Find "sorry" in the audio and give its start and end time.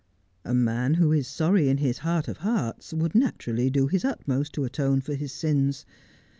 1.27-1.69